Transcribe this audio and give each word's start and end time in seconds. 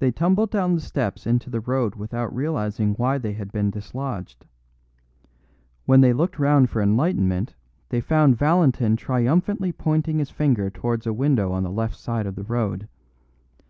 They 0.00 0.10
tumbled 0.12 0.50
down 0.50 0.74
the 0.74 0.82
steps 0.82 1.26
into 1.26 1.48
the 1.48 1.60
road 1.62 1.94
without 1.94 2.36
realising 2.36 2.92
why 2.96 3.16
they 3.16 3.32
had 3.32 3.50
been 3.52 3.70
dislodged; 3.70 4.44
when 5.86 6.02
they 6.02 6.12
looked 6.12 6.38
round 6.38 6.68
for 6.68 6.82
enlightenment 6.82 7.54
they 7.88 8.02
found 8.02 8.36
Valentin 8.36 8.96
triumphantly 8.96 9.72
pointing 9.72 10.18
his 10.18 10.28
finger 10.28 10.68
towards 10.68 11.06
a 11.06 11.14
window 11.14 11.52
on 11.52 11.62
the 11.62 11.72
left 11.72 11.96
side 11.96 12.26
of 12.26 12.34
the 12.34 12.44
road. 12.44 12.86